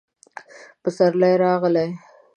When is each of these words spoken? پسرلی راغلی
پسرلی 0.81 1.33
راغلی 1.43 1.89